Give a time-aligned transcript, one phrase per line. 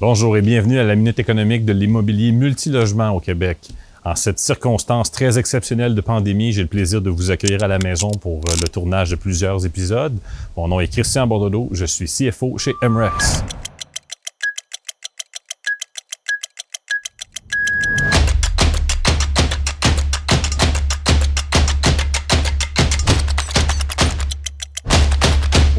[0.00, 3.58] Bonjour et bienvenue à la Minute économique de l'immobilier multilogement au Québec.
[4.04, 7.78] En cette circonstance très exceptionnelle de pandémie, j'ai le plaisir de vous accueillir à la
[7.78, 10.16] maison pour euh, le tournage de plusieurs épisodes.
[10.56, 13.42] Mon nom est Christian Bordelot, je suis CFO chez MREX.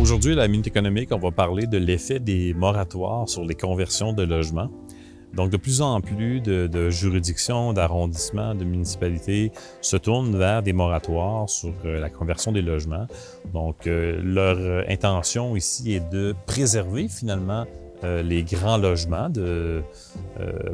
[0.09, 4.11] Aujourd'hui, à la Minute économique, on va parler de l'effet des moratoires sur les conversions
[4.11, 4.71] de logements.
[5.35, 9.51] Donc, de plus en plus de, juridictions, d'arrondissements, de municipalités
[9.81, 13.05] se tournent vers des moratoires sur euh, la conversion des logements.
[13.53, 17.67] Donc, euh, leur intention ici est de préserver finalement
[18.03, 19.29] euh, les grands logements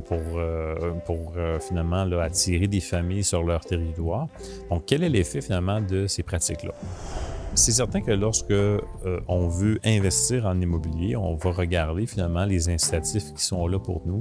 [0.05, 4.29] pour finalement attirer des familles sur leur territoire.
[4.69, 6.71] Donc, quel est l'effet finalement de ces pratiques-là?
[7.55, 8.81] C'est certain que lorsque euh,
[9.29, 14.01] on veut investir en immobilier, on va regarder finalement les incitatifs qui sont là pour
[14.05, 14.19] nous.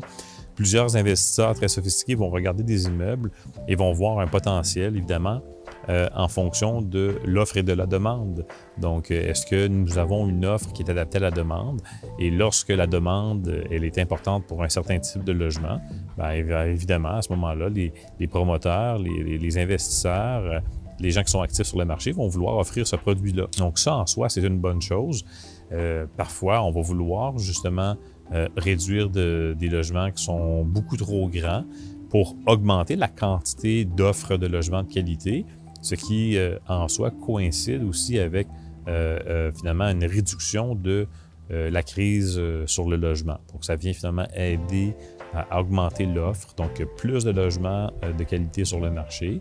[0.55, 3.33] Plusieurs investisseurs très sophistiqués vont regarder des immeubles
[3.67, 5.43] et vont voir un potentiel, évidemment,
[5.89, 8.47] euh, en fonction de l'offre et de la demande.
[8.79, 11.83] Donc, euh, est-ce que nous avons une offre qui est adaptée à la demande?
[12.21, 15.81] Et lorsque la demande, elle est importante pour un certain type de logement,
[16.17, 17.93] bien, évidemment, à ce moment-là, les,
[18.29, 20.63] promoteurs, les, les investisseurs
[21.01, 23.47] les gens qui sont actifs sur le marché vont vouloir offrir ce produit-là.
[23.59, 25.25] Donc ça, en soi, c'est une bonne chose.
[25.73, 27.97] Euh, parfois, on va vouloir justement
[28.33, 31.65] euh, réduire des logements qui sont beaucoup trop grands
[32.11, 35.45] pour augmenter la quantité d'offres de logements de qualité,
[35.83, 38.47] ce qui, euh, en soi, coïncide aussi avec
[38.87, 41.07] finalement une réduction de
[41.49, 43.39] la crise sur le logement.
[43.51, 44.95] Donc, ça vient finalement aider
[45.35, 49.41] à augmenter l'offre, donc plus de logements de qualité sur le marché.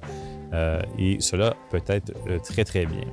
[0.54, 3.06] Euh, et cela peut être euh, très, très bien.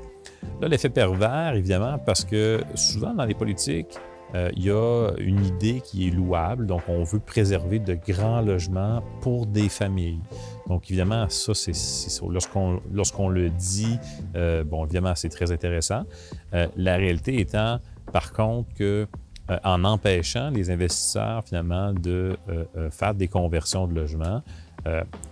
[0.61, 3.97] Là, l'effet pervers, évidemment, parce que souvent dans les politiques,
[4.34, 8.42] euh, il y a une idée qui est louable, donc on veut préserver de grands
[8.42, 10.20] logements pour des familles.
[10.69, 11.72] Donc évidemment, ça, c'est
[12.28, 13.98] lorsqu'on lorsqu'on le dit,
[14.66, 16.04] bon, évidemment, c'est très intéressant.
[16.53, 17.81] la réalité étant,
[18.12, 19.09] par contre, que
[19.65, 22.37] en empêchant les investisseurs finalement de
[22.91, 24.43] faire des conversions de logements,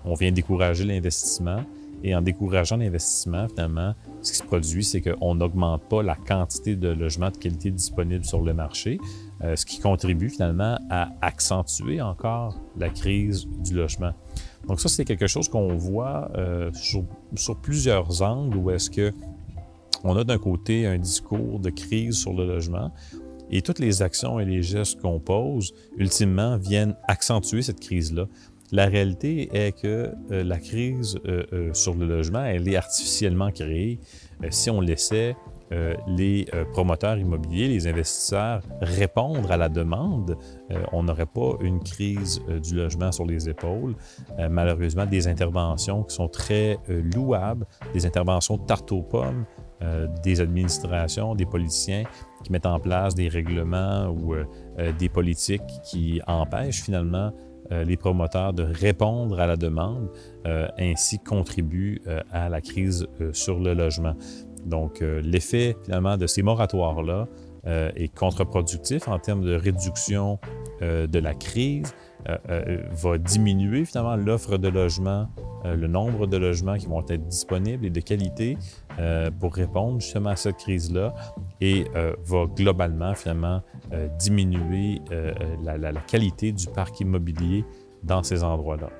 [0.05, 1.65] on vient décourager l'investissement
[2.05, 6.77] et en décourageant l'investissement, finalement, ce qui se produit, c'est qu'on n'augmente pas la quantité
[6.77, 8.99] de logements de qualité disponibles sur le marché,
[9.43, 14.12] euh, ce qui contribue finalement à accentuer encore la crise du logement.
[14.69, 19.12] Donc ça, c'est quelque chose qu'on voit euh, sur, sur, plusieurs angles où est-ce que
[20.05, 22.93] on a d'un côté un discours de crise sur le logement
[23.50, 28.26] et toutes les actions et les gestes qu'on pose, ultimement, viennent accentuer cette crise-là.
[28.70, 33.50] La réalité est que euh, la crise euh, euh, sur le logement, elle est artificiellement
[33.50, 33.98] créée.
[34.50, 35.36] si on laissait
[36.06, 40.38] les promoteurs immobiliers, les investisseurs répondre à la demande,
[40.94, 43.94] on n'aurait pas une crise du logement sur les épaules.
[44.48, 49.44] malheureusement, des interventions qui sont très louables, des interventions tarte aux pommes,
[50.22, 52.05] des administrations, des politiciens
[52.43, 54.34] qui mettent en place des règlements ou
[54.99, 57.33] des politiques qui empêchent finalement
[57.71, 60.09] euh, les promoteurs de répondre à la demande,
[60.47, 64.15] euh, ainsi contribuent euh, à la crise sur le logement.
[64.65, 67.27] Donc, l'effet finalement de ces moratoires-là
[67.65, 70.39] est contre-productif en termes de réduction
[70.81, 71.95] de la crise,
[72.27, 74.69] va diminuer finalement l'offre de
[75.65, 78.57] logements, le nombre de logements qui vont être disponibles et de qualité
[79.39, 81.15] pour répondre justement à cette crise-là
[81.61, 81.85] et
[82.25, 83.63] va globalement finalement
[84.19, 85.01] diminuer
[85.63, 87.65] la, qualité du parc immobilier
[88.03, 88.91] dans ces endroits-là.